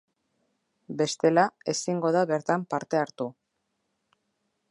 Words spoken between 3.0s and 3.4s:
hartu.